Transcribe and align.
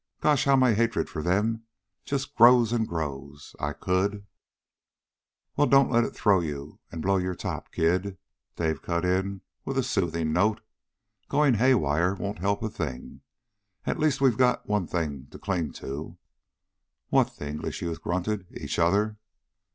Gosh! 0.19 0.45
How 0.45 0.55
my 0.55 0.73
hatred 0.73 1.11
for 1.11 1.21
them 1.21 1.63
just 2.05 2.33
grows 2.33 2.73
and 2.73 2.87
grows! 2.87 3.55
I 3.59 3.73
could" 3.73 4.25
"Well, 5.55 5.67
don't 5.67 5.91
let 5.91 6.03
it 6.03 6.15
throw 6.15 6.39
you, 6.39 6.79
and 6.91 7.03
blow 7.03 7.17
your 7.17 7.35
top, 7.35 7.71
kid!" 7.71 8.17
Dave 8.55 8.81
cut 8.81 9.05
in 9.05 9.41
with 9.63 9.77
a 9.77 9.83
soothing 9.83 10.33
note. 10.33 10.59
"Going 11.29 11.53
haywire 11.53 12.15
won't 12.15 12.39
help 12.39 12.63
a 12.63 12.69
thing. 12.71 13.21
And 13.85 13.95
at 13.95 13.99
least 14.01 14.21
we've 14.21 14.37
got 14.39 14.67
one 14.67 14.87
thing 14.87 15.27
to 15.29 15.37
cling 15.37 15.71
to." 15.73 16.17
"What?" 17.09 17.35
the 17.37 17.47
English 17.47 17.83
youth 17.83 18.01
grunted. 18.01 18.47
"Each 18.57 18.79
other?" 18.79 19.19